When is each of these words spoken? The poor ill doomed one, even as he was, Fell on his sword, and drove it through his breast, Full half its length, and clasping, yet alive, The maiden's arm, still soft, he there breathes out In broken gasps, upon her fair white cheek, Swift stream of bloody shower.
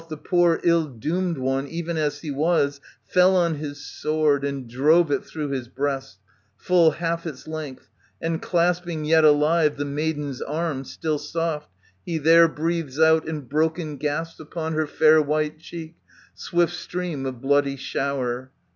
The 0.09 0.17
poor 0.17 0.59
ill 0.63 0.85
doomed 0.87 1.37
one, 1.37 1.67
even 1.67 1.95
as 1.95 2.21
he 2.21 2.31
was, 2.31 2.81
Fell 3.05 3.35
on 3.35 3.53
his 3.57 3.79
sword, 3.85 4.43
and 4.43 4.67
drove 4.67 5.11
it 5.11 5.23
through 5.23 5.49
his 5.49 5.67
breast, 5.67 6.17
Full 6.57 6.89
half 6.93 7.27
its 7.27 7.47
length, 7.47 7.87
and 8.19 8.41
clasping, 8.41 9.05
yet 9.05 9.23
alive, 9.23 9.77
The 9.77 9.85
maiden's 9.85 10.41
arm, 10.41 10.85
still 10.85 11.19
soft, 11.19 11.69
he 12.03 12.17
there 12.17 12.47
breathes 12.47 12.99
out 12.99 13.27
In 13.27 13.41
broken 13.41 13.97
gasps, 13.97 14.39
upon 14.39 14.73
her 14.73 14.87
fair 14.87 15.21
white 15.21 15.59
cheek, 15.59 15.93
Swift 16.33 16.73
stream 16.73 17.27
of 17.27 17.39
bloody 17.39 17.75
shower. 17.75 18.49